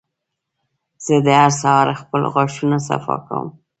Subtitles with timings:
[1.05, 3.47] زه هر سهار خپل غاښونه صفا کوم.